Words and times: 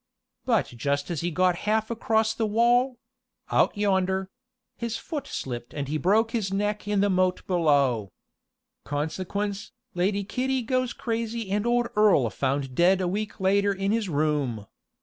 But 0.45 0.65
just 0.65 1.11
as 1.11 1.21
he 1.21 1.29
got 1.29 1.57
half 1.69 1.91
across 1.91 2.33
the 2.33 2.47
wall 2.47 2.97
out 3.51 3.77
yonder 3.77 4.31
his 4.75 4.97
foot 4.97 5.27
slipped 5.27 5.75
and 5.75 5.87
he 5.87 5.99
broke 5.99 6.31
his 6.31 6.51
neck 6.51 6.87
in 6.87 7.01
the 7.01 7.09
moat 7.11 7.45
below. 7.45 8.11
Consequence, 8.83 9.73
Lady 9.93 10.23
Kitty 10.23 10.63
goes 10.63 10.91
crazy 10.91 11.51
and 11.51 11.67
old 11.67 11.89
Earl 11.95 12.31
found 12.31 12.73
dead 12.73 12.99
a 12.99 13.07
week 13.07 13.39
later 13.39 13.71
in 13.71 13.91
his 13.91 14.09
room. 14.09 14.65